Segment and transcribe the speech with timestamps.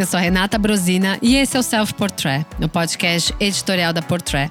[0.00, 4.50] Eu sou Renata Brosina e esse é o Self Portrait, o podcast editorial da Portrait.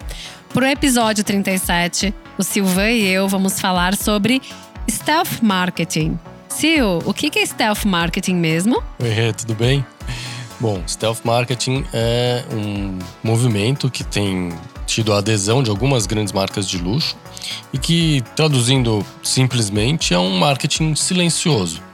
[0.53, 4.43] Para o episódio 37, o Silvan e eu vamos falar sobre
[4.87, 6.19] stealth marketing.
[6.53, 8.83] Sil, o que é stealth marketing mesmo?
[8.99, 9.83] Oi, tudo bem?
[10.59, 14.49] Bom, stealth marketing é um movimento que tem
[14.85, 17.17] tido a adesão de algumas grandes marcas de luxo
[17.73, 21.88] e que, traduzindo simplesmente, é um marketing silencioso.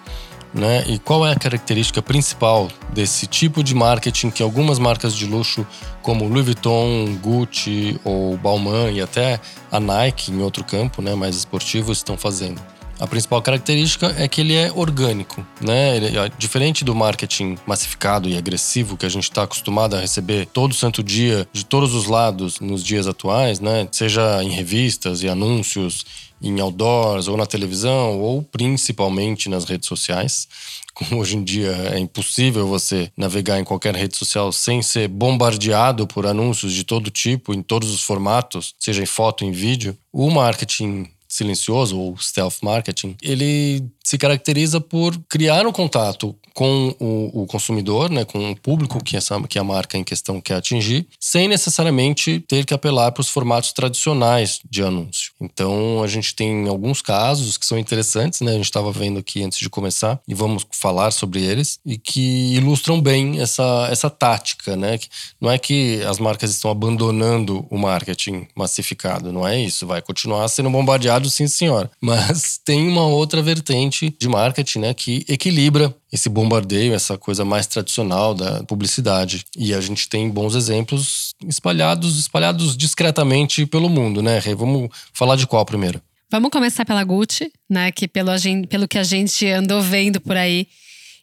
[0.56, 0.86] Né?
[0.88, 5.68] E qual é a característica principal desse tipo de marketing que algumas marcas de luxo,
[6.02, 9.38] como Louis Vuitton, Gucci ou Balmain e até
[9.70, 12.62] a Nike, em outro campo né, mais esportivo, estão fazendo?
[12.98, 15.98] A principal característica é que ele é orgânico, né?
[15.98, 20.74] É diferente do marketing massificado e agressivo que a gente está acostumado a receber todo
[20.74, 23.88] santo dia, de todos os lados, nos dias atuais, né?
[23.92, 26.06] Seja em revistas e anúncios,
[26.42, 30.48] em outdoors ou na televisão, ou principalmente nas redes sociais.
[30.94, 36.08] Como hoje em dia é impossível você navegar em qualquer rede social sem ser bombardeado
[36.08, 40.32] por anúncios de todo tipo, em todos os formatos, seja em foto, em vídeo, o
[40.32, 47.46] marketing silencioso ou stealth marketing, ele se caracteriza por criar um contato com o, o,
[47.46, 51.50] consumidor, né, com o público que, essa, que a marca em questão quer atingir, sem
[51.50, 55.34] necessariamente ter que apelar para os formatos tradicionais de anúncio.
[55.42, 58.52] Então, a gente tem alguns casos que são interessantes, né?
[58.52, 62.56] A gente estava vendo aqui antes de começar e vamos falar sobre eles e que
[62.56, 64.98] ilustram bem essa, essa tática, né?
[65.42, 69.86] Não é que as marcas estão abandonando o marketing massificado, não é isso.
[69.86, 71.92] Vai continuar sendo bombardeado, sim, senhora.
[72.00, 77.68] Mas tem uma outra vertente de marketing, né, que equilibra esse bombardeio, essa coisa mais
[77.68, 79.46] tradicional da publicidade.
[79.56, 84.40] E a gente tem bons exemplos espalhados, espalhados discretamente pelo mundo, né?
[84.58, 86.02] Vamos falar de qual primeiro?
[86.32, 88.32] Vamos começar pela Gucci, né, que pelo,
[88.68, 90.68] pelo que a gente andou vendo por aí,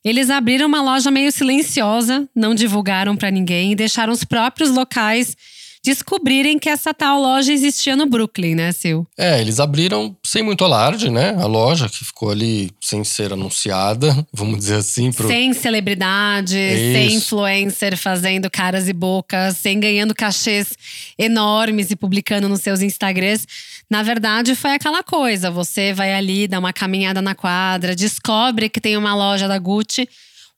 [0.05, 5.37] eles abriram uma loja meio silenciosa, não divulgaram para ninguém deixaram os próprios locais
[5.85, 9.03] descobrirem que essa tal loja existia no Brooklyn, né, Sil?
[9.19, 11.35] É, eles abriram sem muito alarde, né?
[11.39, 15.11] A loja que ficou ali sem ser anunciada, vamos dizer assim.
[15.11, 15.27] Pro...
[15.27, 16.93] Sem celebridade, Isso.
[16.93, 20.69] sem influencer fazendo caras e bocas, sem ganhando cachês
[21.19, 23.47] enormes e publicando nos seus Instagrams.
[23.91, 28.81] Na verdade, foi aquela coisa: você vai ali, dá uma caminhada na quadra, descobre que
[28.81, 30.09] tem uma loja da Gucci.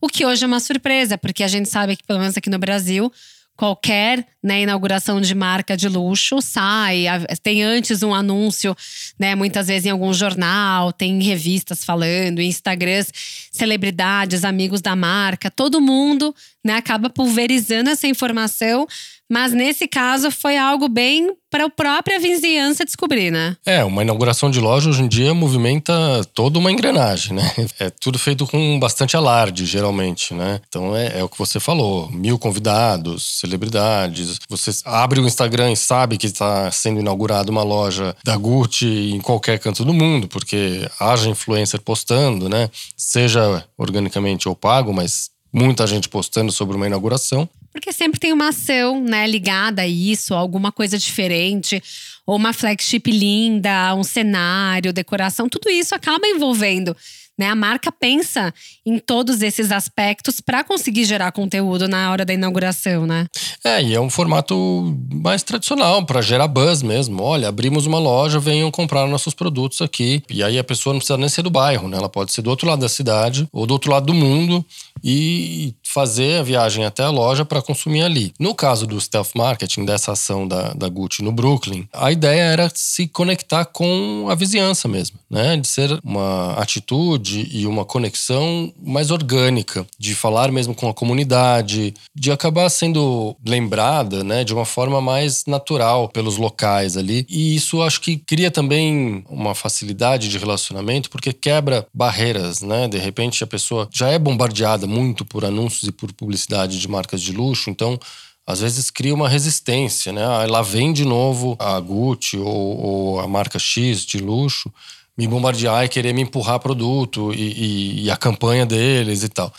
[0.01, 2.59] O que hoje é uma surpresa, porque a gente sabe que, pelo menos aqui no
[2.59, 3.11] Brasil,
[3.57, 7.05] qualquer né, inauguração de marca de luxo sai,
[7.43, 8.77] tem antes um anúncio,
[9.19, 13.11] né, muitas vezes em algum jornal, tem revistas falando, Instagrams,
[13.51, 16.35] celebridades, amigos da marca, todo mundo
[16.65, 18.87] né, acaba pulverizando essa informação
[19.35, 23.57] mas nesse caso foi algo bem para a própria vizinhança descobrir, né?
[23.67, 25.93] É, uma inauguração de loja hoje em dia movimenta
[26.33, 27.43] toda uma engrenagem, né?
[27.81, 30.61] É tudo feito com bastante alarde, geralmente, né?
[30.69, 34.39] Então é, é o que você falou: mil convidados, celebridades.
[34.49, 39.21] Você abre o Instagram e sabe que está sendo inaugurada uma loja da Gucci em
[39.21, 42.71] qualquer canto do mundo, porque haja influencer postando, né?
[42.97, 47.49] Seja organicamente ou pago, mas muita gente postando sobre uma inauguração.
[47.75, 51.83] Porque sempre tem uma ação, né, ligada a isso, alguma coisa diferente,
[52.25, 56.97] ou uma flagship linda, um cenário, decoração, tudo isso acaba envolvendo
[57.39, 57.49] né?
[57.49, 58.53] A marca pensa
[58.85, 63.27] em todos esses aspectos para conseguir gerar conteúdo na hora da inauguração, né?
[63.65, 67.23] É, e é um formato mais tradicional para gerar buzz mesmo.
[67.23, 70.23] Olha, abrimos uma loja, venham comprar nossos produtos aqui.
[70.31, 71.97] E aí a pessoa não precisa nem ser do bairro, né?
[71.97, 74.65] Ela pode ser do outro lado da cidade ou do outro lado do mundo
[75.03, 78.33] e fazer a viagem até a loja para consumir ali.
[78.39, 82.71] No caso do stealth marketing, dessa ação da, da Gucci no Brooklyn, a ideia era
[82.75, 85.57] se conectar com a vizinhança mesmo, né?
[85.57, 91.95] De ser uma atitude e uma conexão mais orgânica, de falar mesmo com a comunidade,
[92.15, 97.27] de acabar sendo lembrada, né, de uma forma mais natural pelos locais ali.
[97.29, 102.89] E isso acho que cria também uma facilidade de relacionamento, porque quebra barreiras, né?
[102.89, 107.21] De repente a pessoa já é bombardeada muito por anúncios e por publicidade de marcas
[107.21, 107.99] de luxo, então
[108.47, 110.25] às vezes cria uma resistência, né?
[110.25, 114.71] Ah, lá vem de novo a Gucci ou, ou a marca X de luxo
[115.17, 119.53] me bombardear e querer me empurrar produto e, e, e a campanha deles e tal.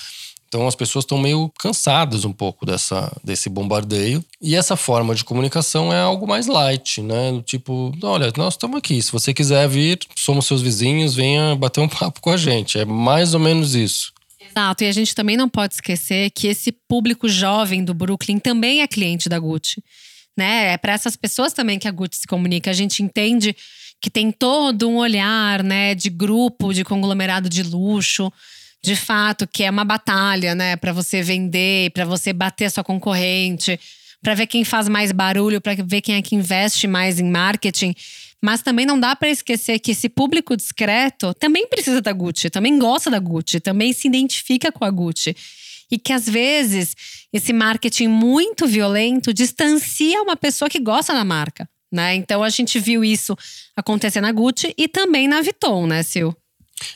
[0.48, 4.24] Então as pessoas estão meio cansadas um pouco dessa, desse bombardeio.
[4.42, 7.32] E essa forma de comunicação é algo mais light, né?
[7.32, 9.02] Do tipo, olha, nós estamos aqui.
[9.02, 12.80] Se você quiser vir, somos seus vizinhos, venha bater um papo com a gente.
[12.80, 14.14] É mais ou menos isso.
[14.50, 18.82] Exato, e a gente também não pode esquecer que esse público jovem do Brooklyn também
[18.82, 19.84] é cliente da Gucci.
[20.38, 20.74] Né?
[20.74, 22.70] É para essas pessoas também que a Gucci se comunica.
[22.70, 23.54] A gente entende
[24.02, 28.32] que tem todo um olhar, né, de grupo, de conglomerado de luxo,
[28.84, 32.84] de fato, que é uma batalha, né, para você vender, para você bater a sua
[32.84, 33.80] concorrente,
[34.22, 37.96] para ver quem faz mais barulho, para ver quem é que investe mais em marketing.
[38.44, 42.78] Mas também não dá para esquecer que esse público discreto também precisa da Gucci, também
[42.78, 45.36] gosta da Gucci, também se identifica com a Gucci.
[45.92, 46.96] E que às vezes
[47.32, 51.68] esse marketing muito violento distancia uma pessoa que gosta da marca.
[51.92, 52.16] Né?
[52.16, 53.38] Então a gente viu isso
[53.76, 56.30] acontecer na Gucci e também na Vuitton, né, Sil?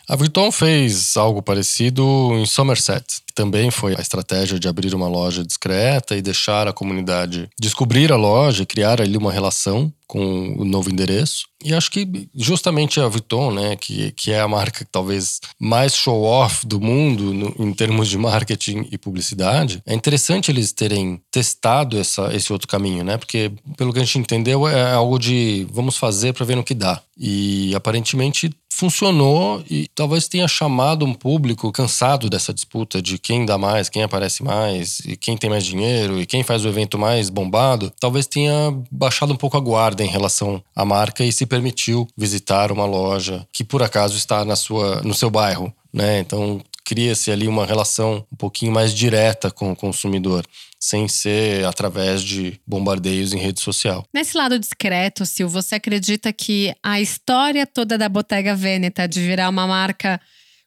[0.08, 2.04] A Vuitton fez algo parecido
[2.34, 7.50] em Somerset, também foi a estratégia de abrir uma loja discreta e deixar a comunidade
[7.58, 11.48] descobrir a loja criar ali uma relação com o novo endereço.
[11.64, 16.66] E acho que justamente a Vuitton, né, que, que é a marca talvez mais show-off
[16.66, 22.34] do mundo no, em termos de marketing e publicidade, é interessante eles terem testado essa,
[22.36, 23.18] esse outro caminho, né?
[23.18, 26.74] Porque, pelo que a gente entendeu, é algo de vamos fazer para ver no que
[26.74, 27.00] dá.
[27.16, 33.60] E aparentemente funcionou e talvez tenha chamado um público cansado dessa disputa de quem dá
[33.60, 37.30] mais, quem aparece mais, e quem tem mais dinheiro e quem faz o evento mais
[37.30, 37.94] bombado.
[38.00, 42.72] Talvez tenha baixado um pouco a guarda em relação à marca e se permitiu visitar
[42.72, 45.72] uma loja que por acaso está na sua, no seu bairro.
[45.94, 46.18] Né?
[46.18, 50.44] Então cria-se ali uma relação um pouquinho mais direta com o consumidor,
[50.80, 54.04] sem ser através de bombardeios em rede social.
[54.12, 59.50] Nesse lado discreto, Sil, você acredita que a história toda da Bottega Veneta de virar
[59.50, 60.20] uma marca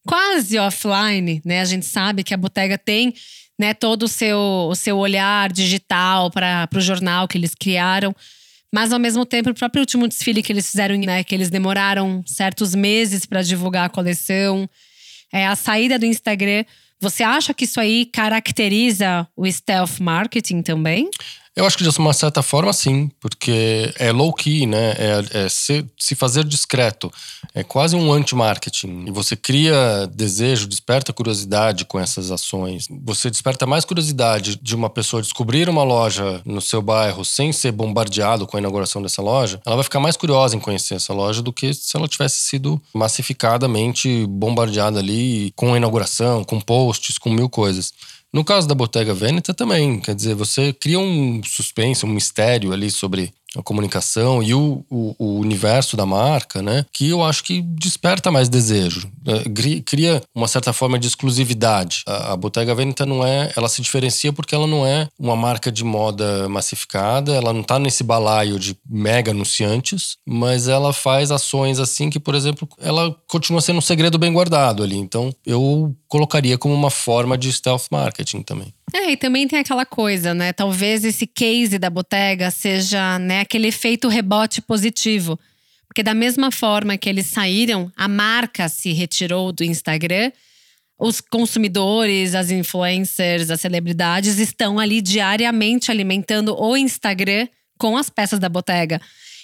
[0.06, 1.60] quase offline, né?
[1.60, 3.14] A gente sabe que a Bottega tem
[3.58, 4.38] né, todo o seu,
[4.70, 8.14] o seu olhar digital para o jornal que eles criaram.
[8.74, 12.22] Mas ao mesmo tempo, o próprio último desfile que eles fizeram, né, que eles demoraram
[12.26, 14.68] certos meses para divulgar a coleção,
[15.32, 16.64] é, a saída do Instagram.
[16.98, 21.10] Você acha que isso aí caracteriza o stealth marketing também?
[21.54, 24.92] Eu acho que de uma certa forma sim, porque é low key, né?
[24.92, 27.12] É, é se, se, fazer discreto.
[27.54, 29.04] É quase um anti-marketing.
[29.06, 32.88] E você cria desejo, desperta curiosidade com essas ações.
[33.04, 37.70] Você desperta mais curiosidade de uma pessoa descobrir uma loja no seu bairro sem ser
[37.72, 39.60] bombardeado com a inauguração dessa loja.
[39.66, 42.80] Ela vai ficar mais curiosa em conhecer essa loja do que se ela tivesse sido
[42.94, 47.92] massificadamente bombardeada ali com a inauguração, com posts, com mil coisas.
[48.32, 52.90] No caso da Bottega Veneta também, quer dizer, você cria um suspense, um mistério ali
[52.90, 56.86] sobre a comunicação e o, o, o, universo da marca, né?
[56.92, 62.02] Que eu acho que desperta mais desejo, é, cria uma certa forma de exclusividade.
[62.06, 65.70] A, a Bottega Veneta não é, ela se diferencia porque ela não é uma marca
[65.70, 71.78] de moda massificada, ela não tá nesse balaio de mega anunciantes, mas ela faz ações
[71.78, 74.96] assim que, por exemplo, ela continua sendo um segredo bem guardado ali.
[74.96, 78.72] Então, eu colocaria como uma forma de stealth marketing também.
[78.94, 80.52] É, e também tem aquela coisa, né?
[80.52, 85.38] Talvez esse case da Bottega seja, né, aquele efeito rebote positivo.
[85.88, 90.30] Porque da mesma forma que eles saíram, a marca se retirou do Instagram,
[90.98, 97.48] os consumidores, as influencers, as celebridades estão ali diariamente alimentando o Instagram
[97.78, 99.00] com as peças da Bottega.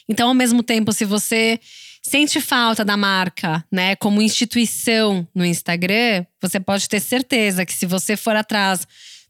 [0.09, 1.59] Então, ao mesmo tempo, se você
[2.03, 7.87] sente falta da marca, né, como instituição no Instagram, você pode ter certeza que se
[7.87, 8.87] você for atrás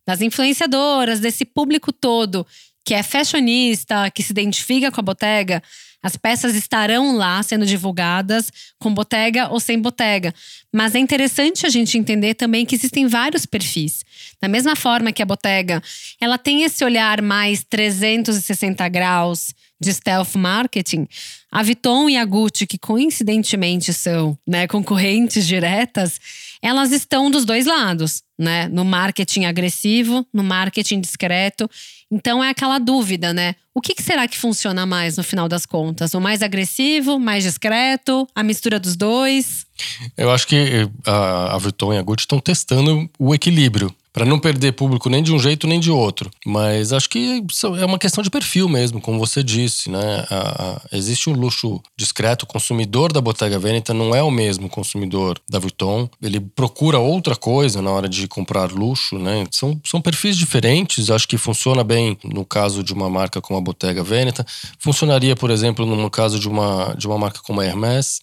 [0.08, 2.46] das influenciadoras, desse público todo
[2.82, 5.62] que é fashionista, que se identifica com a botega,
[6.02, 10.34] as peças estarão lá sendo divulgadas com botega ou sem botega.
[10.72, 14.02] Mas é interessante a gente entender também que existem vários perfis.
[14.40, 15.82] Da mesma forma que a botega,
[16.18, 21.06] ela tem esse olhar mais 360 graus de stealth marketing,
[21.50, 26.20] a Vuitton e a Gucci, que coincidentemente são né, concorrentes diretas,
[26.60, 28.68] elas estão dos dois lados, né?
[28.68, 31.70] No marketing agressivo, no marketing discreto.
[32.10, 33.54] Então é aquela dúvida, né?
[33.74, 36.14] O que, que será que funciona mais no final das contas?
[36.14, 39.66] O mais agressivo, mais discreto, a mistura dos dois?
[40.16, 44.40] Eu acho que a, a Vuitton e a Gucci estão testando o equilíbrio para não
[44.40, 46.28] perder público nem de um jeito nem de outro.
[46.44, 47.40] Mas acho que
[47.80, 50.26] é uma questão de perfil mesmo, como você disse, né?
[50.28, 54.68] A, a, existe um luxo discreto, o consumidor da Bottega Veneta não é o mesmo
[54.68, 56.10] consumidor da Vuitton.
[56.20, 59.46] Ele procura outra coisa na hora de comprar luxo, né?
[59.52, 63.62] São, são perfis diferentes, acho que funciona bem no caso de uma marca como a
[63.62, 64.44] Bottega Veneta.
[64.80, 68.20] Funcionaria, por exemplo, no caso de uma, de uma marca como a Hermès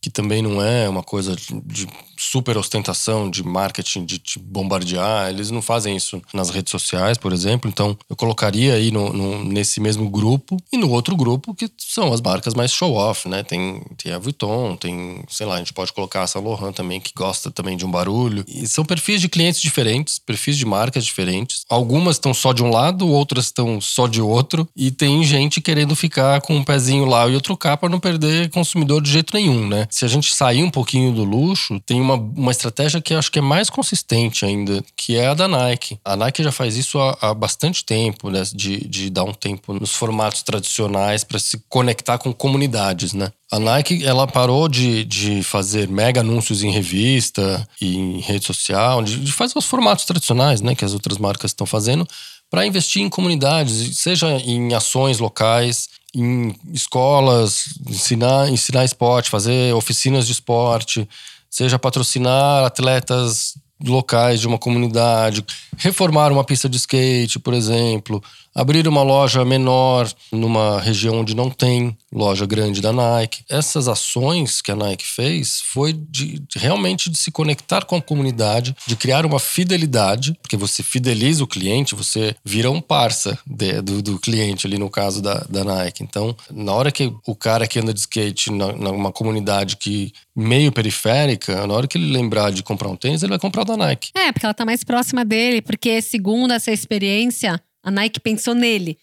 [0.00, 1.86] que também não é uma coisa de,
[2.18, 5.28] super ostentação, de marketing, de te bombardear.
[5.28, 7.70] Eles não fazem isso nas redes sociais, por exemplo.
[7.70, 12.12] Então, eu colocaria aí no, no, nesse mesmo grupo e no outro grupo que são
[12.12, 13.42] as marcas mais show-off, né?
[13.42, 17.00] Tem, tem a Vuitton, tem, sei lá, a gente pode colocar a Saint Laurent também,
[17.00, 18.44] que gosta também de um barulho.
[18.48, 21.64] E são perfis de clientes diferentes, perfis de marcas diferentes.
[21.68, 24.68] Algumas estão só de um lado, outras estão só de outro.
[24.74, 28.50] E tem gente querendo ficar com um pezinho lá e outro cá para não perder
[28.50, 29.85] consumidor de jeito nenhum, né?
[29.90, 33.38] Se a gente sair um pouquinho do luxo, tem uma, uma estratégia que acho que
[33.38, 35.98] é mais consistente ainda, que é a da Nike.
[36.04, 38.42] A Nike já faz isso há, há bastante tempo, né?
[38.54, 43.30] De, de dar um tempo nos formatos tradicionais para se conectar com comunidades, né?
[43.50, 49.02] A Nike, ela parou de, de fazer mega anúncios em revista e em rede social,
[49.02, 52.06] de, de fazer os formatos tradicionais, né, que as outras marcas estão fazendo,
[52.50, 60.26] para investir em comunidades, seja em ações locais, em escolas, ensinar, ensinar esporte, fazer oficinas
[60.26, 61.08] de esporte,
[61.50, 63.54] seja patrocinar atletas
[63.84, 65.44] locais de uma comunidade,
[65.76, 68.22] reformar uma pista de skate, por exemplo,
[68.56, 73.44] abrir uma loja menor numa região onde não tem loja grande da Nike.
[73.50, 78.02] Essas ações que a Nike fez foi de, de, realmente de se conectar com a
[78.02, 83.82] comunidade, de criar uma fidelidade, porque você fideliza o cliente, você vira um parça de,
[83.82, 86.02] do, do, cliente ali no caso da, da Nike.
[86.02, 91.66] Então, na hora que o cara que anda de skate numa comunidade que meio periférica,
[91.66, 94.10] na hora que ele lembrar de comprar um tênis, ele vai comprar o da Nike.
[94.14, 98.98] É, porque ela tá mais próxima dele, porque segundo essa experiência, a Nike pensou nele,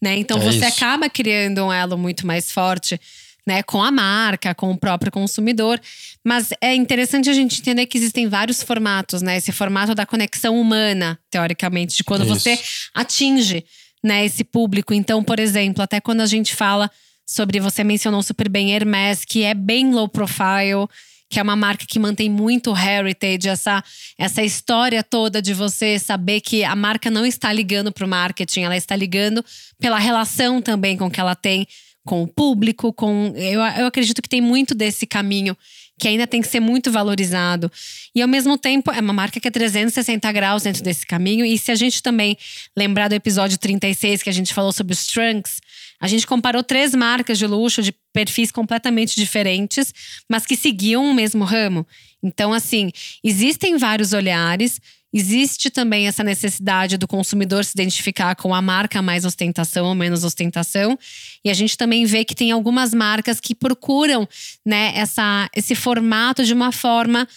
[0.00, 0.16] né?
[0.16, 0.76] Então é você isso.
[0.76, 2.98] acaba criando um elo muito mais forte.
[3.46, 5.80] Né, com a marca, com o próprio consumidor.
[6.22, 9.38] Mas é interessante a gente entender que existem vários formatos, né?
[9.38, 12.60] Esse formato da conexão humana, teoricamente, de quando você
[12.94, 13.64] atinge
[14.04, 14.92] né, esse público.
[14.92, 16.88] Então, por exemplo, até quando a gente fala
[17.26, 20.86] sobre, você mencionou super bem Hermes, que é bem low profile,
[21.30, 23.84] que é uma marca que mantém muito heritage, essa,
[24.18, 28.62] essa história toda de você saber que a marca não está ligando para o marketing,
[28.62, 29.44] ela está ligando
[29.78, 31.68] pela relação também com que ela tem
[32.04, 33.32] com o público, com.
[33.36, 35.56] Eu, eu acredito que tem muito desse caminho
[36.00, 37.70] que ainda tem que ser muito valorizado.
[38.14, 41.44] E ao mesmo tempo, é uma marca que é 360 graus dentro desse caminho.
[41.44, 42.38] E se a gente também
[42.74, 45.60] lembrar do episódio 36, que a gente falou sobre os trunks,
[46.00, 49.92] a gente comparou três marcas de luxo de perfis completamente diferentes,
[50.28, 51.86] mas que seguiam o mesmo ramo.
[52.22, 52.90] Então, assim,
[53.22, 54.80] existem vários olhares.
[55.12, 60.24] Existe também essa necessidade do consumidor se identificar com a marca mais ostentação ou menos
[60.24, 60.98] ostentação.
[61.44, 64.26] E a gente também vê que tem algumas marcas que procuram
[64.64, 67.28] né, essa, esse formato de uma forma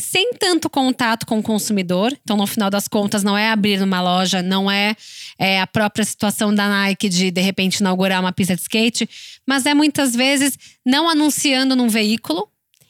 [0.00, 2.16] sem tanto contato com o consumidor.
[2.22, 4.96] Então, no final das contas, não é abrir uma loja, não é,
[5.38, 9.08] é, a própria situação da Nike de, de repente, inaugurar uma pista de skate,
[9.46, 12.48] mas é muitas vezes não anunciando num veículo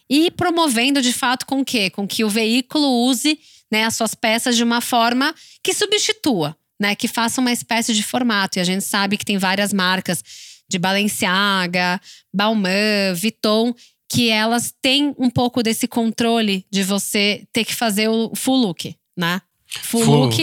[0.08, 1.88] e promovendo de fato com o quê?
[1.90, 3.38] Com que o veículo use
[3.70, 8.02] né, as suas peças de uma forma que substitua, né, que faça uma espécie de
[8.02, 8.58] formato.
[8.58, 10.22] E a gente sabe que tem várias marcas
[10.68, 12.00] de Balenciaga,
[12.32, 13.74] Balmain, Vuitton,
[14.12, 18.95] que elas têm um pouco desse controle de você ter que fazer o full look,
[19.16, 19.40] né?
[19.85, 20.16] Full, full.
[20.26, 20.37] look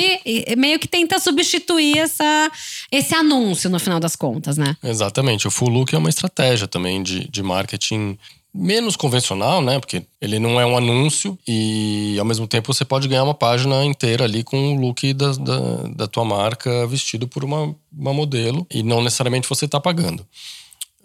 [0.57, 2.51] meio que tenta substituir essa,
[2.91, 4.75] esse anúncio no final das contas, né?
[4.83, 5.47] Exatamente.
[5.47, 8.17] O full look é uma estratégia também de, de marketing
[8.51, 9.79] menos convencional, né?
[9.79, 13.85] Porque ele não é um anúncio e ao mesmo tempo você pode ganhar uma página
[13.85, 15.59] inteira ali com o look da, da,
[15.95, 20.25] da tua marca vestido por uma, uma modelo e não necessariamente você está pagando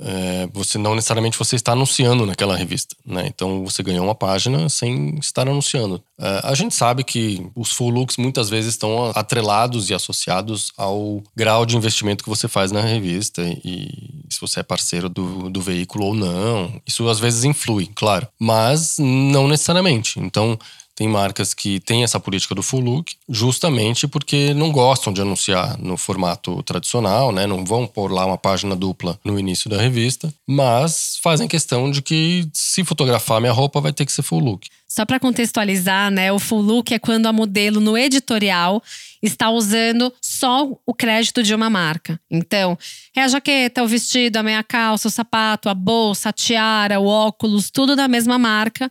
[0.00, 3.26] é, você não necessariamente você está anunciando naquela revista, né?
[3.26, 6.02] Então você ganhou uma página sem estar anunciando.
[6.18, 11.22] É, a gente sabe que os full looks muitas vezes estão atrelados e associados ao
[11.36, 15.60] grau de investimento que você faz na revista e se você é parceiro do, do
[15.60, 16.80] veículo ou não.
[16.86, 20.18] Isso às vezes influi, claro, mas não necessariamente.
[20.18, 20.58] Então
[20.94, 25.76] tem marcas que têm essa política do full look, justamente porque não gostam de anunciar
[25.78, 27.46] no formato tradicional, né?
[27.46, 32.00] Não vão pôr lá uma página dupla no início da revista, mas fazem questão de
[32.00, 34.68] que se fotografar minha roupa vai ter que ser full look.
[34.86, 38.80] Só para contextualizar, né, o full look é quando a modelo no editorial
[39.20, 42.20] está usando só o crédito de uma marca.
[42.30, 42.78] Então,
[43.16, 47.06] é a jaqueta, o vestido, a meia calça, o sapato, a bolsa, a tiara, o
[47.06, 48.88] óculos, tudo da mesma marca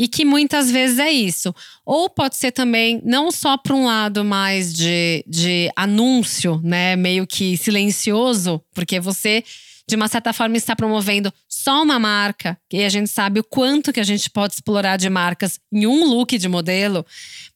[0.00, 1.54] e que muitas vezes é isso.
[1.84, 6.96] Ou pode ser também, não só para um lado mais de, de anúncio, né?
[6.96, 9.44] Meio que silencioso, porque você,
[9.86, 13.92] de uma certa forma, está promovendo só uma marca, e a gente sabe o quanto
[13.92, 17.04] que a gente pode explorar de marcas em um look de modelo,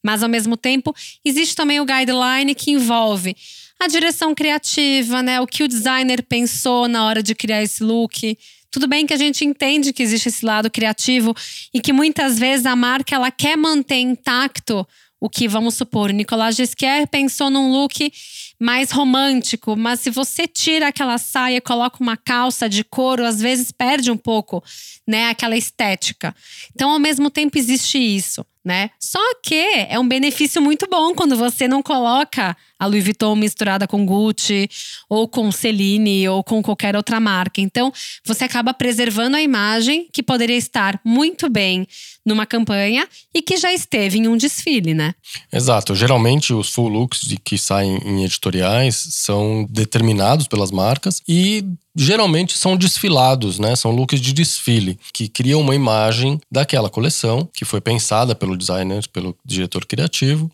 [0.02, 3.34] mas ao mesmo tempo, existe também o guideline que envolve
[3.80, 5.40] a direção criativa, né?
[5.40, 8.36] O que o designer pensou na hora de criar esse look
[8.74, 11.32] tudo bem que a gente entende que existe esse lado criativo
[11.72, 14.84] e que muitas vezes a marca ela quer manter intacto
[15.20, 18.12] o que, vamos supor, Nicolas Gisquer pensou num look
[18.60, 23.40] mais romântico, mas se você tira aquela saia e coloca uma calça de couro, às
[23.40, 24.62] vezes perde um pouco,
[25.06, 26.34] né, aquela estética.
[26.74, 28.90] Então, ao mesmo tempo existe isso, né?
[28.98, 29.54] Só que
[29.88, 34.68] é um benefício muito bom quando você não coloca a Louis Vuitton misturada com Gucci
[35.08, 37.60] ou com Celine ou com qualquer outra marca.
[37.60, 37.92] Então,
[38.24, 41.86] você acaba preservando a imagem que poderia estar muito bem
[42.24, 45.14] numa campanha e que já esteve em um desfile, né?
[45.52, 45.94] Exato.
[45.94, 52.76] Geralmente os full looks que saem em editoriais são determinados pelas marcas e geralmente são
[52.76, 53.76] desfilados, né?
[53.76, 59.06] São looks de desfile que criam uma imagem daquela coleção que foi pensada pelo designer,
[59.08, 60.50] pelo diretor criativo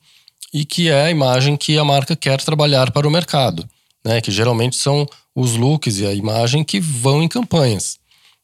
[0.52, 3.68] e que é a imagem que a marca quer trabalhar para o mercado,
[4.04, 4.20] né?
[4.20, 7.98] Que geralmente são os looks e a imagem que vão em campanhas,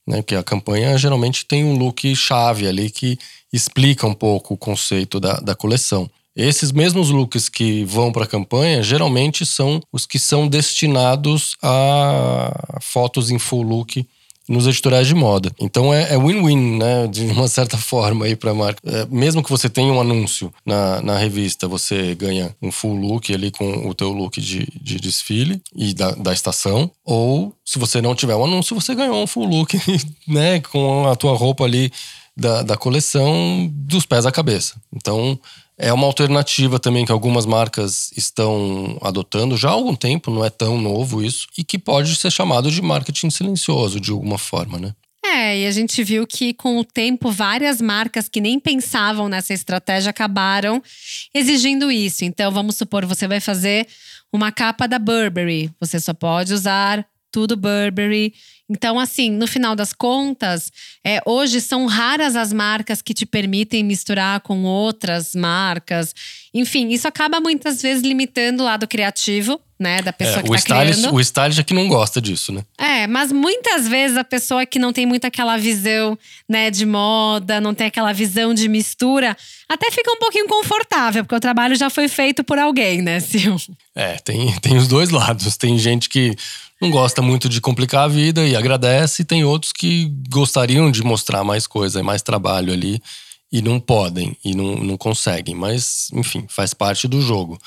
[0.07, 0.23] né?
[0.23, 3.19] Que a campanha geralmente tem um look chave ali que
[3.53, 6.09] explica um pouco o conceito da, da coleção.
[6.37, 12.79] Esses mesmos looks que vão para a campanha geralmente são os que são destinados a
[12.83, 14.07] fotos em full look
[14.49, 15.51] nos editoriais de moda.
[15.59, 17.07] Então é, é win-win, né?
[17.07, 18.81] De uma certa forma aí para a marca.
[18.85, 23.33] É, mesmo que você tenha um anúncio na, na revista, você ganha um full look
[23.33, 26.91] ali com o teu look de, de desfile e da, da estação.
[27.05, 29.75] Ou se você não tiver um anúncio, você ganhou um full look,
[30.29, 30.61] né?
[30.61, 31.91] Com a tua roupa ali
[32.37, 34.75] da, da coleção dos pés à cabeça.
[34.95, 35.39] Então
[35.79, 40.51] é uma alternativa também que algumas marcas estão adotando já há algum tempo, não é
[40.51, 44.95] tão novo isso, e que pode ser chamado de marketing silencioso de alguma forma, né?
[45.25, 49.53] É, e a gente viu que com o tempo várias marcas que nem pensavam nessa
[49.53, 50.81] estratégia acabaram
[51.35, 52.25] exigindo isso.
[52.25, 53.87] Então, vamos supor, você vai fazer
[54.33, 57.05] uma capa da Burberry, você só pode usar
[57.37, 58.33] tudo Burberry.
[58.67, 60.73] Então, assim, no final das contas,
[61.05, 66.15] é, hoje são raras as marcas que te permitem misturar com outras marcas.
[66.55, 70.53] Enfim, isso acaba muitas vezes limitando o lado criativo, né, da pessoa é, que o
[70.53, 71.15] tá stylist, criando.
[71.15, 72.65] O stylist é que não gosta disso, né?
[72.79, 77.61] É, mas muitas vezes a pessoa que não tem muito aquela visão, né, de moda,
[77.61, 79.37] não tem aquela visão de mistura,
[79.69, 83.61] até fica um pouquinho confortável, porque o trabalho já foi feito por alguém, né, Sil?
[83.95, 85.57] É, tem, tem os dois lados.
[85.57, 86.35] Tem gente que
[86.81, 91.03] não gosta muito de complicar a vida e agradece, e tem outros que gostariam de
[91.03, 93.01] mostrar mais coisa, mais trabalho ali
[93.51, 95.55] e não podem e não, não conseguem.
[95.55, 97.59] Mas, enfim, faz parte do jogo.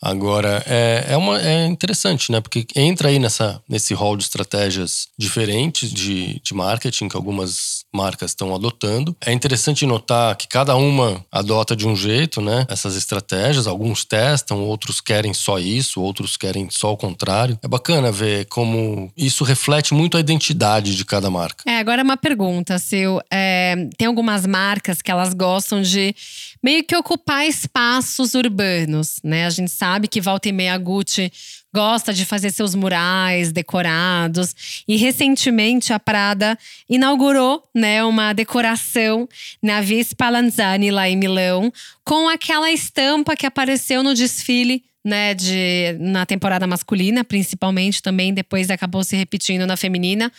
[0.00, 2.40] Agora, é, é, uma, é interessante, né?
[2.40, 8.32] Porque entra aí nessa, nesse rol de estratégias diferentes de, de marketing que algumas marcas
[8.32, 9.16] estão adotando.
[9.24, 12.66] É interessante notar que cada uma adota de um jeito, né?
[12.68, 13.66] Essas estratégias.
[13.66, 17.58] Alguns testam, outros querem só isso, outros querem só o contrário.
[17.62, 21.64] É bacana ver como isso reflete muito a identidade de cada marca.
[21.66, 23.18] É, agora uma pergunta, Sil.
[23.30, 26.14] É, tem algumas marcas que elas gostam de
[26.62, 29.46] meio que ocupar espaços urbanos, né?
[29.46, 31.32] A gente sabe que volta e meia Gucci
[31.74, 39.28] gosta de fazer seus murais decorados e recentemente a Prada inaugurou, né, uma decoração
[39.62, 41.70] na Via Spallanzani lá em Milão
[42.02, 48.70] com aquela estampa que apareceu no desfile né, de, na temporada masculina, principalmente também, depois
[48.70, 50.32] acabou se repetindo na feminina.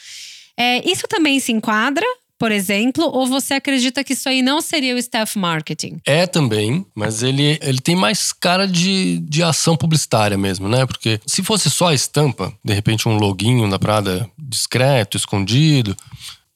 [0.57, 2.05] É, isso também se enquadra
[2.37, 5.99] por exemplo, ou você acredita que isso aí não seria o staff marketing?
[6.05, 10.85] É também, mas ele, ele tem mais cara de, de ação publicitária mesmo, né?
[10.85, 15.95] Porque se fosse só a estampa, de repente um loginho da Prada discreto, escondido,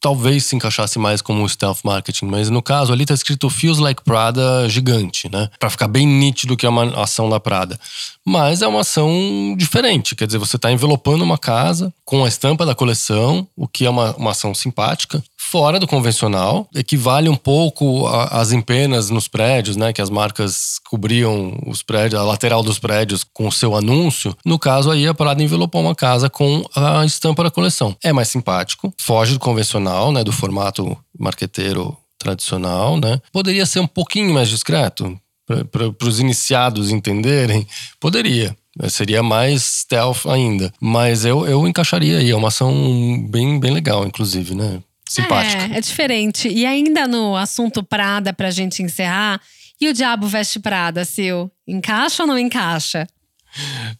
[0.02, 4.04] talvez se encaixasse mais como stealth marketing, mas no caso ali tá escrito Feels Like
[4.04, 5.48] Prada gigante, né?
[5.60, 7.80] Para ficar bem nítido que é uma ação da Prada.
[8.26, 12.66] Mas é uma ação diferente, quer dizer, você está envelopando uma casa com a estampa
[12.66, 18.08] da coleção, o que é uma, uma ação simpática, fora do convencional, equivale um pouco
[18.08, 19.92] às empenas nos prédios, né?
[19.92, 24.38] Que as marcas cobriam os prédios, a lateral dos prédios com o seu anúncio.
[24.46, 27.98] No caso aí, a Prada envelopou uma casa com a estampa da coleção.
[28.04, 30.24] É mais simpático, foge do convencional, né?
[30.24, 33.20] Do formato marqueteiro tradicional, né?
[33.34, 37.68] Poderia ser um pouquinho mais discreto, para os iniciados entenderem,
[38.00, 38.56] poderia.
[38.90, 40.72] Seria mais stealth ainda.
[40.80, 42.32] Mas eu, eu encaixaria aí.
[42.32, 44.80] É uma ação bem, bem legal, inclusive, né?
[45.12, 45.74] Simpática.
[45.74, 46.48] É, é diferente.
[46.48, 49.42] E ainda no assunto Prada, pra gente encerrar.
[49.80, 51.52] E o Diabo Veste Prada, Sil?
[51.68, 53.06] Encaixa ou não encaixa?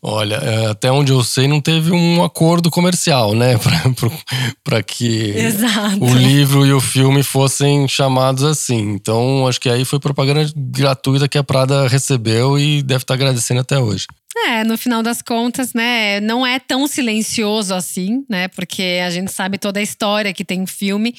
[0.02, 3.56] Olha, é, até onde eu sei, não teve um acordo comercial, né?
[4.64, 6.02] Para que Exato.
[6.02, 8.80] o livro e o filme fossem chamados assim.
[8.94, 13.60] Então, acho que aí foi propaganda gratuita que a Prada recebeu e deve estar agradecendo
[13.60, 14.06] até hoje.
[14.38, 18.48] É, no final das contas, né, não é tão silencioso assim, né?
[18.48, 21.14] Porque a gente sabe toda a história que tem o filme.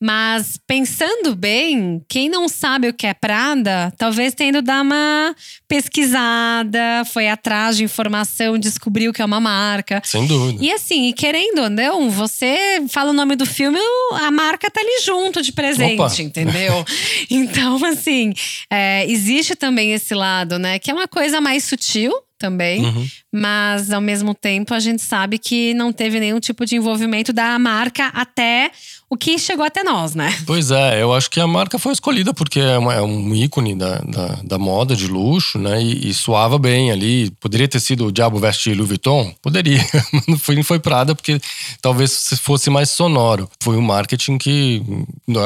[0.00, 5.34] Mas pensando bem, quem não sabe o que é Prada, talvez tenha ido dar uma
[5.66, 10.00] pesquisada, foi atrás de informação, descobriu que é uma marca.
[10.04, 10.62] Sem dúvida.
[10.62, 13.78] E assim, querendo ou não, você fala o nome do filme,
[14.12, 16.22] a marca tá ali junto de presente, Opa.
[16.22, 16.84] entendeu?
[17.30, 18.32] então, assim,
[18.70, 20.78] é, existe também esse lado, né?
[20.78, 22.84] Que é uma coisa mais sutil, também.
[22.84, 23.06] Uhum.
[23.32, 27.56] Mas, ao mesmo tempo, a gente sabe que não teve nenhum tipo de envolvimento da
[27.56, 28.72] marca até
[29.08, 30.34] o que chegou até nós, né?
[30.44, 33.76] Pois é, eu acho que a marca foi escolhida porque é, uma, é um ícone
[33.76, 35.80] da, da, da, moda de luxo, né?
[35.82, 37.30] E, e, suava bem ali.
[37.38, 39.32] Poderia ter sido o Diabo Veste Louis Vuitton?
[39.40, 39.84] Poderia.
[40.26, 41.40] Não foi, não foi Prada porque
[41.80, 43.48] talvez fosse mais sonoro.
[43.62, 44.82] Foi um marketing que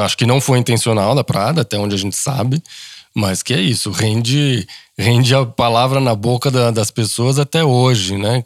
[0.03, 2.61] acho que não foi intencional da Prada, até onde a gente sabe.
[3.19, 8.15] Mas que é isso, rende, rende a palavra na boca da, das pessoas até hoje,
[8.15, 8.43] né?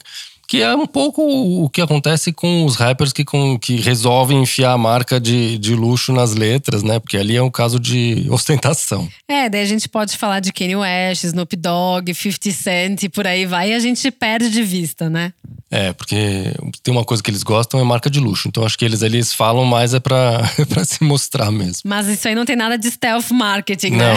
[0.52, 4.74] Que é um pouco o que acontece com os rappers que, com, que resolvem enfiar
[4.74, 7.00] a marca de, de luxo nas letras, né?
[7.00, 9.08] Porque ali é um caso de ostentação.
[9.30, 13.26] É, daí a gente pode falar de Kanye West, Snoop Dogg, 50 Cent e por
[13.26, 15.32] aí vai, e a gente perde de vista, né?
[15.72, 18.50] É, porque tem uma coisa que eles gostam é marca de luxo.
[18.50, 21.84] Então acho que eles eles falam mais é pra, pra se mostrar mesmo.
[21.86, 24.14] Mas isso aí não tem nada de stealth marketing, né?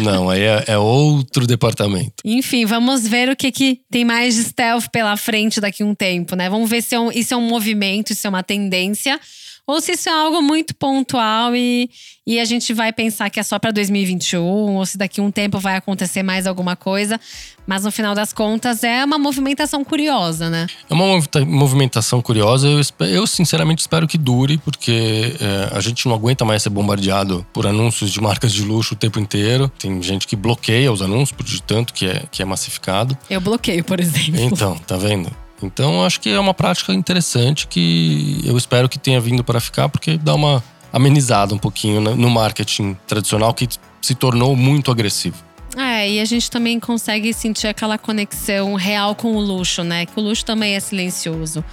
[0.00, 2.14] Não, não aí é, é outro departamento.
[2.24, 5.94] Enfim, vamos ver o que, que tem mais de stealth pela frente daqui a um
[5.94, 6.48] tempo, né?
[6.48, 9.18] Vamos ver se é um, isso é um movimento, se é uma tendência
[9.66, 11.88] ou se isso é algo muito pontual e,
[12.26, 15.30] e a gente vai pensar que é só para 2021, ou se daqui a um
[15.30, 17.20] tempo vai acontecer mais alguma coisa.
[17.64, 20.66] Mas no final das contas é uma movimentação curiosa, né?
[20.90, 21.06] É uma
[21.46, 22.66] movimentação curiosa.
[22.66, 27.46] Eu, eu sinceramente espero que dure, porque é, a gente não aguenta mais ser bombardeado
[27.52, 29.70] por anúncios de marcas de luxo o tempo inteiro.
[29.78, 33.16] Tem gente que bloqueia os anúncios, de tanto que é, que é massificado.
[33.30, 34.40] Eu bloqueio, por exemplo.
[34.40, 35.30] Então, tá vendo?
[35.66, 39.88] Então, acho que é uma prática interessante que eu espero que tenha vindo para ficar,
[39.88, 43.68] porque dá uma amenizada um pouquinho no marketing tradicional que
[44.00, 45.36] se tornou muito agressivo.
[45.76, 50.04] É, e a gente também consegue sentir aquela conexão real com o luxo, né?
[50.04, 51.64] Que o luxo também é silencioso.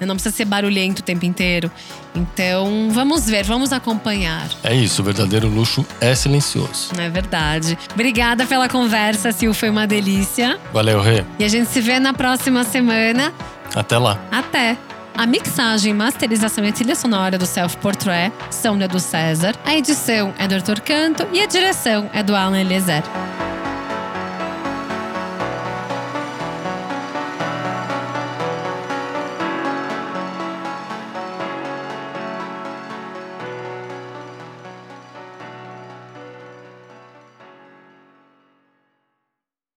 [0.00, 1.70] Não precisa ser barulhento o tempo inteiro.
[2.14, 4.48] Então, vamos ver, vamos acompanhar.
[4.62, 6.90] É isso, o verdadeiro luxo é silencioso.
[6.98, 7.78] É verdade.
[7.92, 10.58] Obrigada pela conversa, Sil, foi uma delícia.
[10.72, 11.24] Valeu, Rê.
[11.38, 13.32] E a gente se vê na próxima semana.
[13.74, 14.18] Até lá.
[14.30, 14.76] Até.
[15.16, 19.54] A mixagem, masterização e trilha sonora do Self Portrait são do César.
[19.64, 23.04] A edição é do Arthur Canto e a direção é do Alan Eliezer.